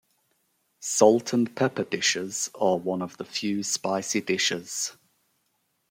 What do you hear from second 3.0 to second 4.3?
of the few spicy